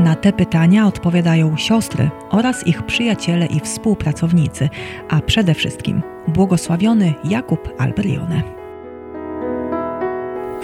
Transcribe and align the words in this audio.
Na 0.00 0.14
te 0.14 0.32
pytania 0.32 0.86
odpowiadają 0.86 1.56
siostry 1.56 2.10
oraz 2.30 2.66
ich 2.66 2.82
przyjaciele 2.82 3.46
i 3.46 3.60
współpracownicy, 3.60 4.68
a 5.08 5.20
przede 5.20 5.54
wszystkim 5.54 6.02
błogosławiony 6.28 7.14
Jakub 7.24 7.68
Alberione. 7.78 8.42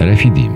Refidim. 0.00 0.52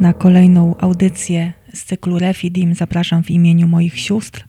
Na 0.00 0.12
kolejną 0.12 0.74
audycję 0.78 1.52
z 1.74 1.84
cyklu 1.84 2.18
Refidim 2.18 2.74
zapraszam 2.74 3.22
w 3.22 3.30
imieniu 3.30 3.68
moich 3.68 3.98
sióstr 3.98 4.44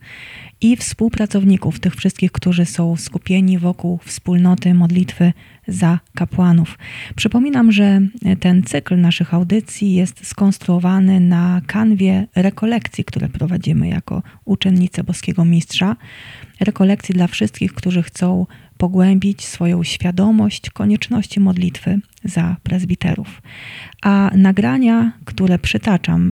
i 0.62 0.76
współpracowników, 0.76 1.80
tych 1.80 1.96
wszystkich, 1.96 2.32
którzy 2.32 2.66
są 2.66 2.96
skupieni 2.96 3.58
wokół 3.58 4.00
wspólnoty 4.04 4.74
modlitwy 4.74 5.34
za 5.68 6.00
kapłanów. 6.16 6.78
Przypominam, 7.16 7.72
że 7.72 8.02
ten 8.40 8.64
cykl 8.64 9.00
naszych 9.00 9.34
audycji 9.34 9.94
jest 9.94 10.28
skonstruowany 10.28 11.20
na 11.20 11.62
kanwie 11.68 12.28
rekolekcji, 12.36 13.04
które 13.04 13.30
prowadzimy 13.30 13.88
jako 13.88 14.24
uczennice 14.46 15.04
Boskiego 15.04 15.46
Mistrza. 15.46 15.96
Rekolekcji 16.60 17.16
dla 17.16 17.28
wszystkich, 17.28 17.74
którzy 17.74 18.04
chcą 18.04 18.46
pogłębić 18.78 19.46
swoją 19.46 19.84
świadomość 19.84 20.70
konieczności 20.70 21.40
modlitwy 21.40 22.00
za 22.24 22.56
prezbiterów. 22.64 23.42
A 24.02 24.32
nagrania, 24.36 25.12
które 25.26 25.60
przytaczam, 25.60 26.31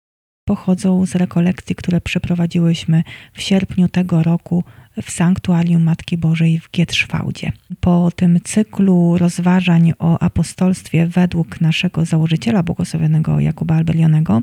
pochodzą 0.49 1.07
z 1.07 1.15
rekolekcji, 1.15 1.77
które 1.77 2.01
przeprowadziłyśmy 2.01 3.03
w 3.33 3.43
sierpniu 3.43 3.89
tego 3.89 4.23
roku 4.23 4.65
w 5.03 5.11
Sanktuarium 5.11 5.83
Matki 5.83 6.19
Bożej 6.19 6.61
w 6.61 6.71
Gietrzwałdzie. 6.71 7.53
Po 7.81 8.11
tym 8.17 8.41
cyklu 8.45 9.19
rozważań 9.19 9.93
o 9.99 10.19
apostolstwie 10.19 11.07
według 11.07 11.61
naszego 11.61 12.05
założyciela 12.05 12.63
błogosławionego 12.63 13.41
Jakuba 13.41 13.75
Albelionego 13.75 14.43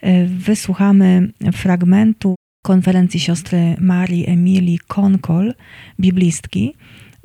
e, 0.00 0.26
wysłuchamy 0.26 1.32
fragmentu 1.52 2.34
konferencji 2.62 3.20
siostry 3.20 3.76
Marii 3.80 4.28
Emilii 4.28 4.78
Konkol, 4.78 5.54
biblistki, 6.00 6.74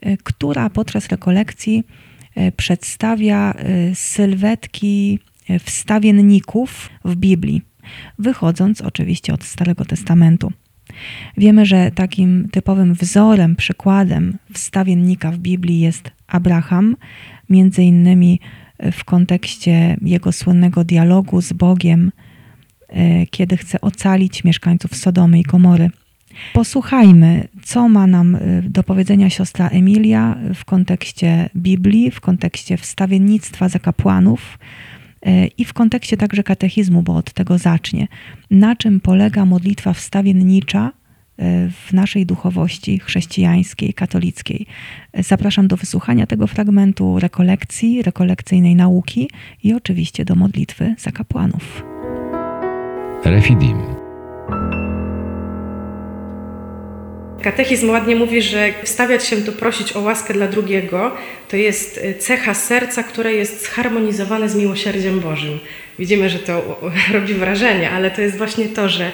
e, 0.01 0.17
która 0.17 0.69
podczas 0.69 1.07
rekolekcji 1.07 1.83
e, 2.35 2.51
przedstawia 2.51 3.53
sylwetki 3.93 5.19
wstawienników 5.59 6.89
w 7.05 7.15
Biblii 7.15 7.68
wychodząc 8.19 8.81
oczywiście 8.81 9.33
od 9.33 9.43
Starego 9.43 9.85
Testamentu. 9.85 10.51
Wiemy, 11.37 11.65
że 11.65 11.91
takim 11.91 12.49
typowym 12.51 12.93
wzorem, 12.93 13.55
przykładem 13.55 14.37
wstawiennika 14.53 15.31
w 15.31 15.37
Biblii 15.37 15.79
jest 15.79 16.11
Abraham, 16.27 16.95
między 17.49 17.83
innymi 17.83 18.39
w 18.91 19.03
kontekście 19.03 19.97
jego 20.01 20.31
słynnego 20.31 20.83
dialogu 20.83 21.41
z 21.41 21.53
Bogiem, 21.53 22.11
e, 22.87 23.25
kiedy 23.25 23.57
chce 23.57 23.81
ocalić 23.81 24.43
mieszkańców 24.43 24.95
Sodomy 24.95 25.39
i 25.39 25.43
Komory. 25.43 25.89
Posłuchajmy, 26.53 27.47
co 27.63 27.89
ma 27.89 28.07
nam 28.07 28.35
e, 28.35 28.39
do 28.61 28.83
powiedzenia 28.83 29.29
siostra 29.29 29.67
Emilia 29.67 30.37
w 30.55 30.65
kontekście 30.65 31.49
Biblii, 31.55 32.11
w 32.11 32.21
kontekście 32.21 32.77
wstawiennictwa 32.77 33.69
za 33.69 33.79
kapłanów, 33.79 34.57
E, 34.57 34.88
i 35.57 35.65
w 35.65 35.73
kontekście 35.73 36.17
także 36.17 36.43
katechizmu, 36.43 37.03
bo 37.03 37.15
od 37.15 37.33
tego 37.33 37.57
zacznie. 37.57 38.07
Na 38.51 38.75
czym 38.75 38.99
polega 38.99 39.45
modlitwa 39.45 39.93
wstawiennicza 39.93 40.91
e, 41.37 41.69
w 41.69 41.93
naszej 41.93 42.25
duchowości 42.25 42.99
chrześcijańskiej, 42.99 43.93
katolickiej. 43.93 44.65
E, 45.13 45.23
zapraszam 45.23 45.67
do 45.67 45.77
wysłuchania 45.77 46.27
tego 46.27 46.47
fragmentu 46.47 47.19
rekolekcji, 47.19 48.01
rekolekcyjnej 48.01 48.75
nauki 48.75 49.29
i 49.63 49.73
oczywiście 49.73 50.25
do 50.25 50.35
modlitwy 50.35 50.95
za 50.97 51.11
kapłanów. 51.11 51.83
Refidim. 53.25 53.77
Katechizm 57.41 57.89
ładnie 57.89 58.15
mówi, 58.15 58.41
że 58.41 58.73
wstawiać 58.83 59.27
się 59.27 59.37
tu 59.37 59.51
prosić 59.51 59.95
o 59.95 59.99
łaskę 59.99 60.33
dla 60.33 60.47
drugiego 60.47 61.11
to 61.47 61.57
jest 61.57 61.99
e, 62.03 62.13
cecha 62.13 62.53
serca, 62.53 63.03
które 63.03 63.33
jest 63.33 63.65
zharmonizowane 63.65 64.49
z 64.49 64.55
miłosierdziem 64.55 65.19
Bożym. 65.19 65.59
Widzimy, 65.99 66.29
że 66.29 66.39
to 66.39 66.79
robi 67.13 67.33
wrażenie, 67.33 67.89
ale 67.89 68.11
to 68.11 68.21
jest 68.21 68.37
właśnie 68.37 68.65
to, 68.65 68.89
że 68.89 69.11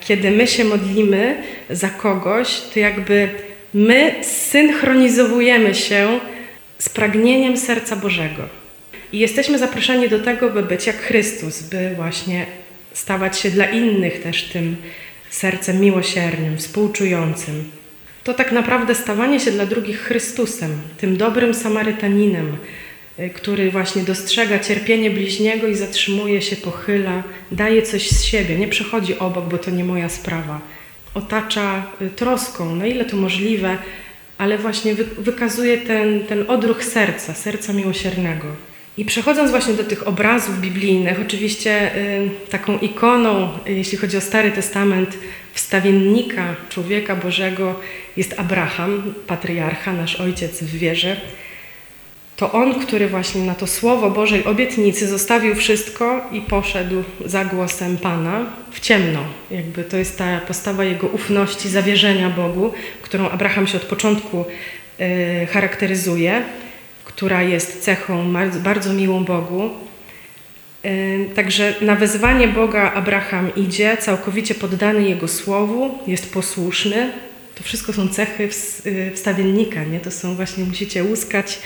kiedy 0.00 0.30
my 0.30 0.46
się 0.46 0.64
modlimy 0.64 1.42
za 1.70 1.88
kogoś, 1.88 2.60
to 2.74 2.80
jakby 2.80 3.28
my 3.74 4.14
synchronizowujemy 4.22 5.74
się 5.74 6.20
z 6.78 6.88
pragnieniem 6.88 7.56
serca 7.56 7.96
Bożego. 7.96 8.42
I 9.12 9.18
jesteśmy 9.18 9.58
zaproszeni 9.58 10.08
do 10.08 10.18
tego, 10.18 10.50
by 10.50 10.62
być 10.62 10.86
jak 10.86 10.96
Chrystus, 10.96 11.62
by 11.62 11.90
właśnie 11.96 12.46
stawać 12.92 13.38
się 13.38 13.50
dla 13.50 13.66
innych 13.66 14.22
też 14.22 14.42
tym 14.42 14.76
sercem 15.36 15.80
miłosiernym, 15.80 16.58
współczującym. 16.58 17.70
To 18.24 18.34
tak 18.34 18.52
naprawdę 18.52 18.94
stawanie 18.94 19.40
się 19.40 19.50
dla 19.50 19.66
drugich 19.66 20.00
Chrystusem, 20.00 20.80
tym 20.98 21.16
dobrym 21.16 21.54
Samarytaninem, 21.54 22.56
y, 23.18 23.30
który 23.30 23.70
właśnie 23.70 24.02
dostrzega 24.02 24.58
cierpienie 24.58 25.10
bliźniego 25.10 25.66
i 25.66 25.74
zatrzymuje 25.74 26.42
się, 26.42 26.56
pochyla, 26.56 27.22
daje 27.52 27.82
coś 27.82 28.10
z 28.10 28.24
siebie, 28.24 28.58
nie 28.58 28.68
przechodzi 28.68 29.18
obok, 29.18 29.44
bo 29.48 29.58
to 29.58 29.70
nie 29.70 29.84
moja 29.84 30.08
sprawa. 30.08 30.60
Otacza 31.14 31.86
y, 32.02 32.10
troską, 32.10 32.76
na 32.76 32.86
ile 32.86 33.04
to 33.04 33.16
możliwe, 33.16 33.78
ale 34.38 34.58
właśnie 34.58 34.94
wykazuje 35.18 35.78
ten, 35.78 36.24
ten 36.24 36.44
odruch 36.50 36.84
serca, 36.84 37.34
serca 37.34 37.72
miłosiernego. 37.72 38.46
I 38.98 39.04
przechodząc 39.04 39.50
właśnie 39.50 39.74
do 39.74 39.84
tych 39.84 40.08
obrazów 40.08 40.60
biblijnych, 40.60 41.20
oczywiście 41.20 41.96
y, 41.96 42.30
taką 42.50 42.78
ikoną, 42.78 43.48
y, 43.68 43.72
jeśli 43.72 43.98
chodzi 43.98 44.16
o 44.16 44.20
Stary 44.20 44.52
Testament, 44.52 45.18
wstawiennika 45.52 46.54
człowieka 46.68 47.16
Bożego 47.16 47.80
jest 48.16 48.38
Abraham, 48.38 49.14
patriarcha, 49.26 49.92
nasz 49.92 50.16
ojciec 50.16 50.62
w 50.62 50.78
wierze. 50.78 51.16
To 52.36 52.52
on, 52.52 52.74
który 52.74 53.08
właśnie 53.08 53.42
na 53.42 53.54
to 53.54 53.66
słowo 53.66 54.10
Bożej 54.10 54.44
obietnicy 54.44 55.08
zostawił 55.08 55.54
wszystko 55.54 56.20
i 56.32 56.40
poszedł 56.40 57.02
za 57.24 57.44
głosem 57.44 57.96
Pana 57.96 58.46
w 58.72 58.80
ciemno. 58.80 59.20
Jakby 59.50 59.84
to 59.84 59.96
jest 59.96 60.18
ta 60.18 60.40
postawa 60.40 60.84
jego 60.84 61.06
ufności, 61.06 61.68
zawierzenia 61.68 62.30
Bogu, 62.30 62.72
którą 63.02 63.28
Abraham 63.28 63.66
się 63.66 63.76
od 63.76 63.84
początku 63.84 64.44
y, 65.00 65.46
charakteryzuje 65.46 66.42
która 67.16 67.42
jest 67.42 67.82
cechą 67.82 68.34
bardzo 68.64 68.92
miłą 68.92 69.24
Bogu. 69.24 69.70
Także 71.34 71.74
na 71.80 71.94
wezwanie 71.94 72.48
Boga 72.48 72.92
Abraham 72.92 73.54
idzie, 73.54 73.96
całkowicie 73.96 74.54
poddany 74.54 75.08
Jego 75.08 75.28
słowu, 75.28 75.98
jest 76.06 76.32
posłuszny. 76.32 77.12
To 77.54 77.64
wszystko 77.64 77.92
są 77.92 78.08
cechy 78.08 78.48
y, 78.86 79.12
wstawiennika, 79.14 79.84
nie? 79.84 80.00
To 80.00 80.10
są 80.10 80.34
właśnie, 80.34 80.64
musicie 80.64 81.04
łuskać, 81.04 81.58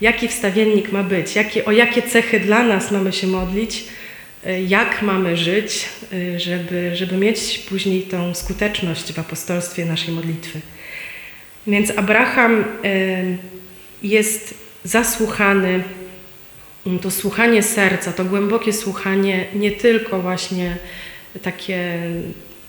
jaki 0.00 0.28
wstawiennik 0.28 0.92
ma 0.92 1.02
być, 1.02 1.36
jakie, 1.36 1.64
o 1.64 1.72
jakie 1.72 2.02
cechy 2.02 2.40
dla 2.40 2.62
nas 2.62 2.90
mamy 2.90 3.12
się 3.12 3.26
modlić, 3.26 3.84
y, 4.46 4.62
jak 4.62 5.02
mamy 5.02 5.36
żyć, 5.36 5.88
y, 6.12 6.40
żeby, 6.40 6.96
żeby 6.96 7.16
mieć 7.16 7.58
później 7.58 8.02
tą 8.02 8.34
skuteczność 8.34 9.12
w 9.12 9.18
apostolstwie 9.18 9.84
naszej 9.84 10.14
modlitwy. 10.14 10.60
Więc 11.66 11.90
Abraham 11.98 12.64
jest 14.02 14.65
zasłuchany, 14.86 15.84
mm, 16.86 16.98
to 16.98 17.10
słuchanie 17.10 17.62
serca, 17.62 18.12
to 18.12 18.24
głębokie 18.24 18.72
słuchanie, 18.72 19.46
nie 19.54 19.70
tylko 19.70 20.20
właśnie 20.20 20.76
takie 21.42 22.00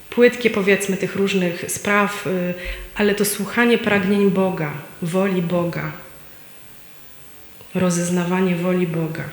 płytkie 0.10 0.50
powiedzmy 0.50 0.98
tych 0.98 1.16
różnych 1.16 1.72
spraw, 1.72 2.28
y, 2.28 2.54
ale 2.96 3.16
to 3.16 3.25
słuchanie 3.25 3.78
pragnień 3.78 4.31
Boga, 4.31 4.72
woli 5.02 5.42
Boga, 5.42 5.92
rozeznawanie 7.75 8.56
woli 8.56 8.88
Boga. 8.88 9.24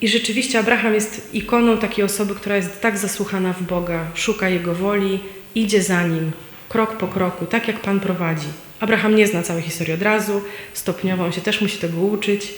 I 0.00 0.08
rzeczywiście 0.08 0.58
Abraham 0.58 0.94
jest 0.94 1.34
ikoną 1.34 1.78
takiej 1.78 2.04
osoby, 2.04 2.34
która 2.34 2.56
jest 2.56 2.80
tak 2.80 2.98
zasłuchana 2.98 3.52
w 3.52 3.62
Boga, 3.62 4.06
szuka 4.14 4.48
Jego 4.48 4.74
woli, 4.74 5.20
idzie 5.54 5.82
za 5.82 6.02
Nim, 6.02 6.32
krok 6.68 6.96
po 6.96 7.08
kroku, 7.08 7.46
tak 7.46 7.68
jak 7.68 7.80
Pan 7.80 8.00
prowadzi. 8.00 8.48
Abraham 8.80 9.16
nie 9.16 9.26
zna 9.26 9.42
całej 9.42 9.62
historii 9.62 9.94
od 9.94 10.02
razu, 10.02 10.42
stopniowo 10.72 11.24
on 11.24 11.32
się 11.32 11.40
też 11.40 11.60
musi 11.60 11.78
tego 11.78 12.00
uczyć, 12.00 12.54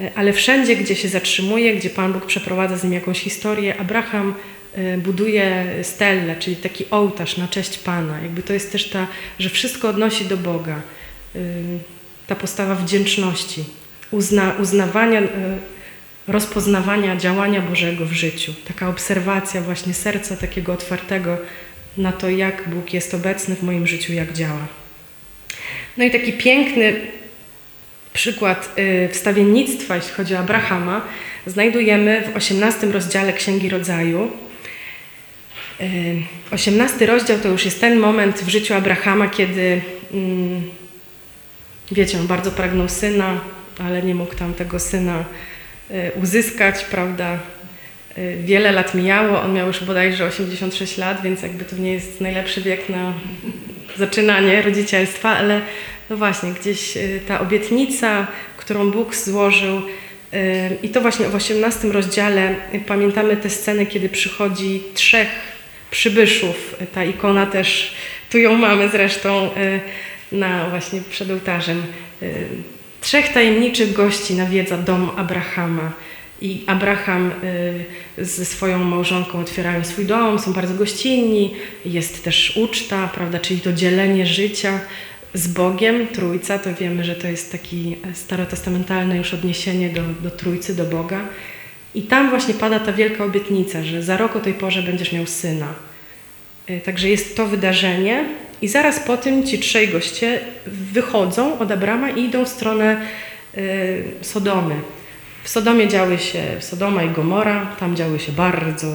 E, 0.00 0.10
ale 0.14 0.32
wszędzie, 0.32 0.76
gdzie 0.76 0.96
się 0.96 1.08
zatrzymuje, 1.08 1.74
gdzie 1.74 1.90
Pan 1.90 2.12
Bóg 2.12 2.26
przeprowadza 2.26 2.76
z 2.76 2.84
nim 2.84 2.92
jakąś 2.92 3.20
historię, 3.20 3.76
Abraham 3.80 4.34
e, 4.74 4.98
buduje 4.98 5.66
stellę, 5.82 6.36
czyli 6.36 6.56
taki 6.56 6.84
ołtarz 6.90 7.36
na 7.36 7.48
cześć 7.48 7.78
Pana. 7.78 8.20
Jakby 8.20 8.42
to 8.42 8.52
jest 8.52 8.72
też 8.72 8.88
ta, 8.88 9.06
że 9.38 9.50
wszystko 9.50 9.88
odnosi 9.88 10.24
do 10.24 10.36
Boga. 10.36 10.74
E, 11.36 11.38
ta 12.26 12.34
postawa 12.36 12.74
wdzięczności, 12.74 13.64
uzna, 14.10 14.54
uznawania, 14.60 15.22
rozpoznawania 16.28 17.16
działania 17.16 17.60
Bożego 17.60 18.06
w 18.06 18.12
życiu. 18.12 18.54
Taka 18.68 18.88
obserwacja 18.88 19.60
właśnie 19.60 19.94
serca 19.94 20.36
takiego 20.36 20.72
otwartego 20.72 21.36
na 21.96 22.12
to, 22.12 22.30
jak 22.30 22.68
Bóg 22.68 22.92
jest 22.94 23.14
obecny 23.14 23.56
w 23.56 23.62
moim 23.62 23.86
życiu, 23.86 24.12
jak 24.12 24.32
działa. 24.32 24.66
No 25.98 26.04
i 26.04 26.10
taki 26.10 26.32
piękny 26.32 26.94
przykład 28.12 28.78
y, 28.78 29.08
wstawiennictwa, 29.12 29.96
jeśli 29.96 30.12
chodzi 30.12 30.34
o 30.34 30.38
Abrahama, 30.38 31.00
znajdujemy 31.46 32.22
w 32.32 32.36
18 32.36 32.86
rozdziale 32.86 33.32
Księgi 33.32 33.68
Rodzaju. 33.68 34.30
18 36.50 37.04
y, 37.04 37.06
rozdział 37.06 37.38
to 37.38 37.48
już 37.48 37.64
jest 37.64 37.80
ten 37.80 37.98
moment 37.98 38.40
w 38.40 38.48
życiu 38.48 38.74
Abrahama, 38.74 39.28
kiedy, 39.28 39.80
mm, 40.12 40.62
wiecie, 41.92 42.18
on 42.18 42.26
bardzo 42.26 42.50
pragnął 42.50 42.88
syna, 42.88 43.40
ale 43.78 44.02
nie 44.02 44.14
mógł 44.14 44.34
tam 44.34 44.54
tego 44.54 44.78
syna 44.78 45.24
y, 45.90 46.10
uzyskać, 46.22 46.84
prawda? 46.84 47.38
Wiele 48.44 48.72
lat 48.72 48.94
mijało, 48.94 49.42
on 49.42 49.54
miał 49.54 49.66
już 49.66 49.84
bodajże 49.84 50.24
86 50.24 50.98
lat, 50.98 51.22
więc 51.22 51.42
jakby 51.42 51.64
to 51.64 51.76
nie 51.76 51.92
jest 51.92 52.20
najlepszy 52.20 52.60
wiek 52.60 52.88
na 52.88 53.14
zaczynanie 53.96 54.62
rodzicielstwa, 54.62 55.30
ale 55.30 55.60
no 56.10 56.16
właśnie, 56.16 56.52
gdzieś 56.52 56.96
y, 56.96 57.20
ta 57.28 57.40
obietnica, 57.40 58.26
którą 58.56 58.90
Bóg 58.90 59.14
złożył, 59.14 59.76
y, 59.78 60.76
i 60.82 60.88
to 60.88 61.00
właśnie 61.00 61.26
w 61.26 61.34
18 61.34 61.88
rozdziale 61.88 62.54
pamiętamy 62.86 63.36
te 63.36 63.50
sceny, 63.50 63.86
kiedy 63.86 64.08
przychodzi 64.08 64.82
trzech 64.94 65.28
przybyszów. 65.90 66.74
Ta 66.94 67.04
ikona 67.04 67.46
też, 67.46 67.94
tu 68.30 68.38
ją 68.38 68.56
mamy 68.56 68.88
zresztą 68.88 69.50
y, 69.56 69.80
na 70.32 70.70
właśnie 70.70 71.00
przed 71.10 71.30
ołtarzem. 71.30 71.82
Trzech 73.00 73.32
tajemniczych 73.32 73.92
gości 73.92 74.34
nawiedza 74.34 74.76
dom 74.76 75.10
Abrahama. 75.16 75.92
I 76.40 76.64
Abraham 76.66 77.30
ze 78.18 78.44
swoją 78.44 78.78
małżonką 78.78 79.40
otwierają 79.40 79.84
swój 79.84 80.06
dom, 80.06 80.38
są 80.38 80.52
bardzo 80.52 80.74
gościnni, 80.74 81.54
jest 81.84 82.24
też 82.24 82.56
uczta, 82.56 83.10
prawda, 83.14 83.38
czyli 83.38 83.60
to 83.60 83.72
dzielenie 83.72 84.26
życia 84.26 84.80
z 85.34 85.48
Bogiem, 85.48 86.06
Trójca, 86.06 86.58
to 86.58 86.74
wiemy, 86.74 87.04
że 87.04 87.14
to 87.14 87.26
jest 87.26 87.52
taki 87.52 87.96
starotestamentalne 88.14 89.16
już 89.16 89.34
odniesienie 89.34 89.88
do, 89.90 90.02
do 90.22 90.30
Trójcy, 90.30 90.76
do 90.76 90.84
Boga. 90.84 91.20
I 91.94 92.02
tam 92.02 92.30
właśnie 92.30 92.54
pada 92.54 92.80
ta 92.80 92.92
wielka 92.92 93.24
obietnica, 93.24 93.82
że 93.82 94.02
za 94.02 94.16
rok 94.16 94.36
o 94.36 94.40
tej 94.40 94.54
porze 94.54 94.82
będziesz 94.82 95.12
miał 95.12 95.26
syna. 95.26 95.74
E, 96.66 96.80
także 96.80 97.08
jest 97.08 97.36
to 97.36 97.46
wydarzenie 97.46 98.24
i 98.62 98.68
zaraz 98.68 99.00
po 99.00 99.16
tym 99.16 99.46
ci 99.46 99.58
trzej 99.58 99.88
goście 99.88 100.40
wychodzą 100.66 101.58
od 101.58 101.70
Abrama 101.70 102.10
i 102.10 102.24
idą 102.24 102.44
w 102.44 102.48
stronę 102.48 103.00
y, 103.56 104.04
Sodomy. 104.20 104.74
W 105.48 105.50
Sodomie 105.50 105.88
działy 105.88 106.18
się 106.18 106.42
Sodoma 106.60 107.02
i 107.02 107.10
Gomora, 107.10 107.66
tam 107.80 107.96
działy 107.96 108.18
się 108.18 108.32
bardzo 108.32 108.86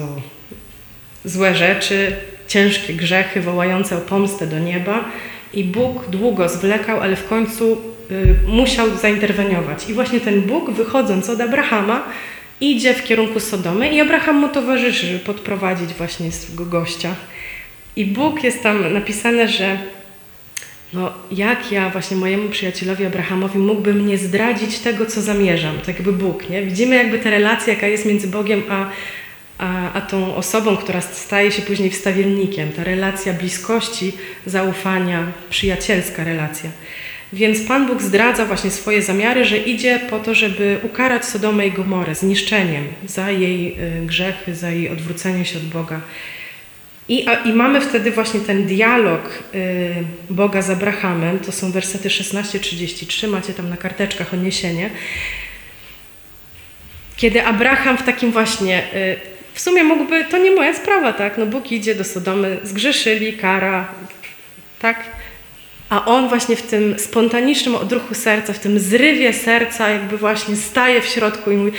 złe 1.24 1.54
rzeczy, 1.54 2.16
ciężkie 2.48 2.94
grzechy 2.94 3.40
wołające 3.40 3.98
o 3.98 4.00
pomstę 4.00 4.46
do 4.46 4.58
nieba. 4.58 5.04
I 5.54 5.64
Bóg 5.64 6.06
długo 6.06 6.48
zwlekał, 6.48 7.00
ale 7.00 7.16
w 7.16 7.28
końcu 7.28 7.80
y, 8.10 8.36
musiał 8.46 8.96
zainterweniować. 8.96 9.88
I 9.88 9.94
właśnie 9.94 10.20
ten 10.20 10.42
Bóg, 10.42 10.70
wychodząc 10.70 11.30
od 11.30 11.40
Abrahama, 11.40 12.02
idzie 12.60 12.94
w 12.94 13.04
kierunku 13.04 13.40
Sodomy 13.40 13.88
i 13.88 14.00
Abraham 14.00 14.36
mu 14.36 14.48
towarzyszy, 14.48 15.06
żeby 15.06 15.18
podprowadzić 15.18 15.94
właśnie 15.94 16.32
swego 16.32 16.66
gościa. 16.66 17.14
I 17.96 18.04
Bóg 18.06 18.44
jest 18.44 18.62
tam 18.62 18.92
napisane, 18.92 19.48
że 19.48 19.78
no, 20.94 21.12
jak 21.30 21.72
ja 21.72 21.90
właśnie 21.90 22.16
mojemu 22.16 22.48
przyjacielowi 22.48 23.04
Abrahamowi 23.04 23.58
mógłbym 23.58 24.06
nie 24.06 24.18
zdradzić 24.18 24.78
tego, 24.78 25.06
co 25.06 25.22
zamierzam, 25.22 25.78
tak 25.78 25.88
jakby 25.88 26.12
Bóg, 26.12 26.50
nie? 26.50 26.62
Widzimy 26.62 26.96
jakby 26.96 27.18
tę 27.18 27.30
relację, 27.30 27.74
jaka 27.74 27.86
jest 27.86 28.06
między 28.06 28.28
Bogiem 28.28 28.62
a, 28.70 28.90
a, 29.58 29.92
a 29.92 30.00
tą 30.00 30.36
osobą, 30.36 30.76
która 30.76 31.00
staje 31.00 31.52
się 31.52 31.62
później 31.62 31.90
wstawiennikiem. 31.90 32.72
Ta 32.72 32.84
relacja 32.84 33.32
bliskości, 33.32 34.12
zaufania, 34.46 35.26
przyjacielska 35.50 36.24
relacja. 36.24 36.70
Więc 37.32 37.60
Pan 37.60 37.86
Bóg 37.86 38.02
zdradza 38.02 38.46
właśnie 38.46 38.70
swoje 38.70 39.02
zamiary, 39.02 39.44
że 39.44 39.58
idzie 39.58 40.00
po 40.10 40.18
to, 40.18 40.34
żeby 40.34 40.78
ukarać 40.82 41.24
Sodomę 41.24 41.66
i 41.66 41.72
Gomorę 41.72 42.14
zniszczeniem 42.14 42.84
za 43.06 43.30
jej 43.30 43.76
y, 44.02 44.06
grzechy, 44.06 44.54
za 44.54 44.70
jej 44.70 44.88
odwrócenie 44.88 45.44
się 45.44 45.58
od 45.58 45.64
Boga. 45.64 46.00
I, 47.08 47.28
a, 47.28 47.34
I 47.34 47.52
mamy 47.52 47.80
wtedy 47.80 48.10
właśnie 48.10 48.40
ten 48.40 48.66
dialog 48.66 49.42
y, 49.54 49.94
Boga 50.30 50.62
z 50.62 50.70
Abrahamem, 50.70 51.38
to 51.38 51.52
są 51.52 51.70
wersety 51.70 52.08
16-33, 52.08 53.28
macie 53.28 53.52
tam 53.52 53.70
na 53.70 53.76
karteczkach 53.76 54.34
odniesienie, 54.34 54.90
kiedy 57.16 57.44
Abraham 57.44 57.98
w 57.98 58.02
takim 58.02 58.32
właśnie 58.32 58.82
y, 58.94 59.16
w 59.54 59.60
sumie 59.60 59.84
mógłby, 59.84 60.24
to 60.24 60.38
nie 60.38 60.50
moja 60.50 60.74
sprawa, 60.74 61.12
tak? 61.12 61.38
No 61.38 61.46
Bóg 61.46 61.72
idzie 61.72 61.94
do 61.94 62.04
Sodomy, 62.04 62.58
zgrzeszyli, 62.62 63.32
kara, 63.32 63.88
tak? 64.80 65.04
A 65.88 66.04
on 66.04 66.28
właśnie 66.28 66.56
w 66.56 66.62
tym 66.62 66.98
spontanicznym 66.98 67.74
odruchu 67.74 68.14
serca, 68.14 68.52
w 68.52 68.58
tym 68.58 68.78
zrywie 68.78 69.32
serca 69.32 69.88
jakby 69.88 70.18
właśnie 70.18 70.56
staje 70.56 71.00
w 71.00 71.06
środku 71.06 71.50
i 71.50 71.56
mówi 71.56 71.72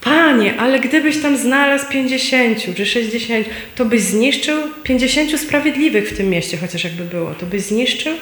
Panie, 0.00 0.54
ale 0.58 0.80
gdybyś 0.80 1.22
tam 1.22 1.36
znalazł 1.36 1.86
50 1.88 2.76
czy 2.76 2.86
60, 2.86 3.46
to 3.74 3.84
byś 3.84 4.00
zniszczył 4.00 4.58
50 4.82 5.40
sprawiedliwych 5.40 6.08
w 6.08 6.16
tym 6.16 6.30
mieście, 6.30 6.56
chociaż 6.56 6.84
jakby 6.84 7.04
było, 7.04 7.34
to 7.34 7.46
byś 7.46 7.62
zniszczył? 7.62 8.16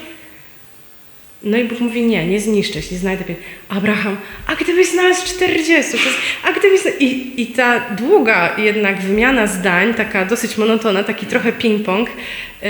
No 1.42 1.58
i 1.58 1.64
Bóg 1.64 1.80
mówi, 1.80 2.02
nie, 2.02 2.26
nie 2.26 2.40
zniszczę, 2.40 2.80
nie 2.92 2.98
znajdę 2.98 3.24
pieniędzy. 3.24 3.48
Abraham, 3.68 4.16
a 4.46 4.54
gdybyś 4.54 4.88
znalazł 4.88 5.26
40, 5.26 5.98
a 6.44 6.52
gdybyś... 6.52 6.80
I, 7.00 7.42
I 7.42 7.46
ta 7.46 7.80
długa 7.80 8.54
jednak 8.58 9.00
wymiana 9.00 9.46
zdań, 9.46 9.94
taka 9.94 10.24
dosyć 10.24 10.56
monotona, 10.56 11.04
taki 11.04 11.26
trochę 11.26 11.52
ping-pong, 11.52 12.06
yy, 12.62 12.68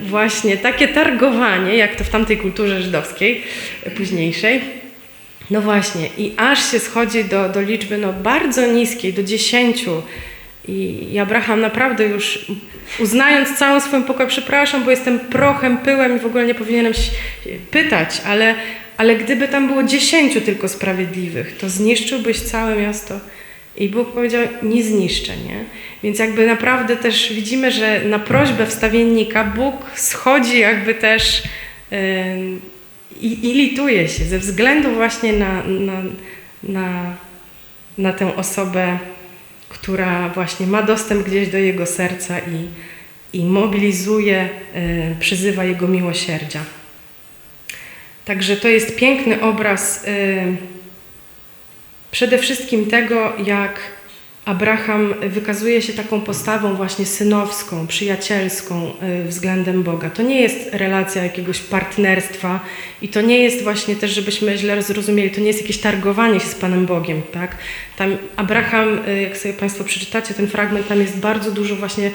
właśnie 0.00 0.56
takie 0.56 0.88
targowanie, 0.88 1.76
jak 1.76 1.96
to 1.96 2.04
w 2.04 2.08
tamtej 2.08 2.36
kulturze 2.36 2.82
żydowskiej, 2.82 3.42
późniejszej, 3.96 4.81
no 5.52 5.60
właśnie, 5.60 6.08
i 6.18 6.32
aż 6.36 6.70
się 6.70 6.78
schodzi 6.78 7.24
do, 7.24 7.48
do 7.48 7.60
liczby 7.60 7.98
no, 7.98 8.12
bardzo 8.12 8.66
niskiej, 8.66 9.12
do 9.12 9.22
10, 9.22 9.84
i 10.68 11.18
Abraham 11.18 11.60
naprawdę 11.60 12.04
już 12.04 12.46
uznając 12.98 13.58
całą 13.58 13.80
swoją 13.80 14.02
pokorę, 14.02 14.28
przepraszam, 14.28 14.84
bo 14.84 14.90
jestem 14.90 15.20
prochem, 15.20 15.78
pyłem 15.78 16.16
i 16.16 16.20
w 16.20 16.26
ogóle 16.26 16.46
nie 16.46 16.54
powinienem 16.54 16.94
się 16.94 17.10
pytać, 17.70 18.22
ale, 18.26 18.54
ale 18.96 19.16
gdyby 19.16 19.48
tam 19.48 19.66
było 19.66 19.82
dziesięciu 19.82 20.40
tylko 20.40 20.68
sprawiedliwych, 20.68 21.56
to 21.56 21.68
zniszczyłbyś 21.68 22.40
całe 22.40 22.76
miasto. 22.76 23.20
I 23.76 23.88
Bóg 23.88 24.12
powiedział, 24.12 24.42
nie 24.62 24.82
zniszczę, 24.82 25.36
nie? 25.36 25.64
Więc 26.02 26.18
jakby 26.18 26.46
naprawdę 26.46 26.96
też 26.96 27.32
widzimy, 27.32 27.70
że 27.70 28.04
na 28.04 28.18
prośbę 28.18 28.66
wstawiennika 28.66 29.44
Bóg 29.44 29.74
schodzi 29.94 30.58
jakby 30.58 30.94
też 30.94 31.42
yy, 31.90 31.98
i, 33.20 33.50
i 33.50 33.54
lituje 33.54 34.08
się 34.08 34.24
ze 34.24 34.38
względu 34.38 34.94
właśnie 34.94 35.32
na, 35.32 35.62
na, 35.64 36.02
na, 36.62 37.16
na 37.98 38.12
tę 38.12 38.36
osobę 38.36 38.98
która 39.72 40.28
właśnie 40.28 40.66
ma 40.66 40.82
dostęp 40.82 41.26
gdzieś 41.26 41.48
do 41.48 41.58
jego 41.58 41.86
serca 41.86 42.38
i, 42.38 42.68
i 43.38 43.44
mobilizuje, 43.44 44.48
e, 44.74 45.14
przyzywa 45.20 45.64
jego 45.64 45.88
miłosierdzia. 45.88 46.64
Także 48.24 48.56
to 48.56 48.68
jest 48.68 48.96
piękny 48.96 49.40
obraz 49.40 50.04
e, 50.06 50.44
przede 52.10 52.38
wszystkim 52.38 52.86
tego, 52.86 53.32
jak 53.46 53.80
Abraham 54.44 55.14
wykazuje 55.20 55.82
się 55.82 55.92
taką 55.92 56.20
postawą 56.20 56.74
właśnie 56.74 57.06
synowską, 57.06 57.86
przyjacielską 57.86 58.92
y, 59.22 59.28
względem 59.28 59.82
Boga. 59.82 60.10
To 60.10 60.22
nie 60.22 60.40
jest 60.40 60.74
relacja 60.74 61.24
jakiegoś 61.24 61.60
partnerstwa 61.60 62.60
i 63.02 63.08
to 63.08 63.20
nie 63.20 63.38
jest 63.38 63.62
właśnie 63.62 63.96
też, 63.96 64.10
żebyśmy 64.10 64.58
źle 64.58 64.82
zrozumieli, 64.82 65.30
to 65.30 65.40
nie 65.40 65.46
jest 65.46 65.60
jakieś 65.60 65.78
targowanie 65.78 66.40
się 66.40 66.46
z 66.46 66.54
Panem 66.54 66.86
Bogiem. 66.86 67.22
Tak? 67.32 67.56
Tam 67.96 68.16
Abraham, 68.36 68.98
y, 69.08 69.22
jak 69.22 69.36
sobie 69.36 69.54
Państwo 69.54 69.84
przeczytacie 69.84 70.34
ten 70.34 70.48
fragment, 70.48 70.88
tam 70.88 71.00
jest 71.00 71.18
bardzo 71.18 71.50
dużo 71.50 71.76
właśnie 71.76 72.10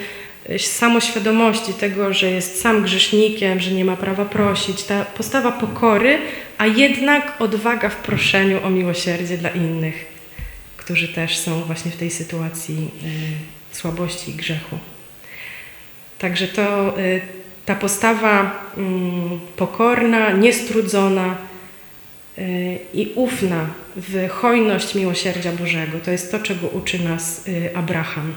y, 0.50 0.60
samoświadomości 0.60 1.74
tego, 1.74 2.13
że 2.13 2.31
jest 2.31 2.62
sam 2.62 2.84
grzesznikiem, 2.84 3.60
że 3.60 3.72
nie 3.72 3.86
ma 3.86 3.96
prawa 3.96 4.25
prosić. 4.25 4.84
Ta 4.84 5.05
postawa 5.05 5.51
pokory, 5.51 6.17
a 6.57 6.65
jednak 6.65 7.34
odwaga 7.39 7.89
w 7.89 7.96
proszeniu 7.96 8.63
o 8.63 8.69
miłosierdzie 8.69 9.38
dla 9.38 9.50
innych 9.50 10.16
którzy 10.88 11.08
też 11.08 11.38
są 11.38 11.62
właśnie 11.63 11.91
w 11.91 11.98
tej 11.98 12.12
sytuacji 12.12 12.91
y, 13.74 13.75
słabości 13.75 14.32
i 14.32 14.34
grzechu. 14.34 14.77
Także 16.20 16.48
to 16.48 17.00
y, 17.00 17.22
ta 17.65 17.75
postawa 17.75 18.65
mm, 18.77 19.39
pokorna, 19.56 20.32
niestrudzona, 20.32 21.38
y, 22.38 22.79
i 22.94 23.12
ufna 23.15 23.67
w 23.96 24.29
hojność 24.29 24.96
miłosierdzia 24.96 25.51
Bożego. 25.51 26.00
To 26.00 26.12
jest 26.12 26.32
to, 26.32 26.39
czego 26.39 26.67
uczy 26.67 27.00
nas 27.00 27.44
Abraham. 27.75 28.34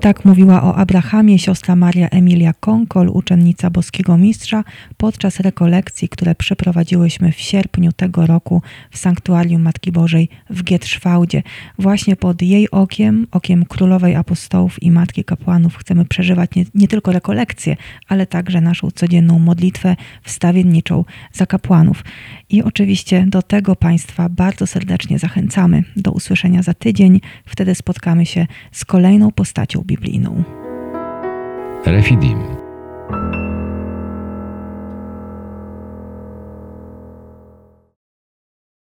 Tak 0.00 0.24
mówiła 0.24 0.62
o 0.62 0.76
Abrahamie 0.76 1.38
siostra 1.38 1.76
Maria 1.76 2.08
Emilia 2.08 2.52
Konkol, 2.60 3.08
uczennica 3.08 3.70
boskiego 3.70 4.16
mistrza, 4.16 4.64
podczas 4.96 5.40
rekolekcji, 5.40 6.08
które 6.08 6.34
przeprowadziłyśmy 6.34 7.32
w 7.32 7.40
sierpniu 7.40 7.92
tego 7.92 8.26
roku 8.26 8.62
w 8.90 8.98
Sanktuarium 8.98 9.62
Matki 9.62 9.92
Bożej 9.92 10.28
w 10.50 10.64
Gietrzwałdzie. 10.64 11.42
Właśnie 11.78 12.16
pod 12.16 12.42
jej 12.42 12.70
okiem, 12.70 13.26
okiem 13.30 13.64
Królowej 13.64 14.16
Apostołów 14.16 14.82
i 14.82 14.90
Matki 14.90 15.24
Kapłanów 15.24 15.76
chcemy 15.76 16.04
przeżywać 16.04 16.50
nie, 16.56 16.64
nie 16.74 16.88
tylko 16.88 17.12
rekolekcje, 17.12 17.76
ale 18.08 18.26
także 18.26 18.60
naszą 18.60 18.90
codzienną 18.90 19.38
modlitwę 19.38 19.96
wstawienniczą 20.22 21.04
za 21.32 21.46
kapłanów. 21.46 22.04
I 22.50 22.62
oczywiście 22.62 23.24
do 23.28 23.42
tego 23.42 23.76
Państwa 23.76 24.28
bardzo 24.28 24.66
serdecznie 24.66 25.18
zachęcamy. 25.18 25.84
Do 25.96 26.12
usłyszenia 26.12 26.62
za 26.62 26.74
tydzień. 26.74 27.20
Wtedy 27.46 27.74
spotkamy 27.74 28.26
się 28.26 28.46
z 28.72 28.84
kolejną 28.84 29.32
postacią 29.32 29.84
biblijną. 29.90 30.44
Refidim. 31.86 32.38